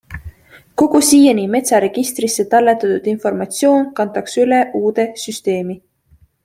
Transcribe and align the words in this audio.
Kogu 0.81 1.01
siiani 1.09 1.43
metsaregistrisse 1.55 2.47
talletatud 2.55 3.11
informatsioon 3.15 3.87
kantakse 4.01 4.43
üle 4.47 4.63
uude 4.85 5.11
süsteemi. 5.27 5.83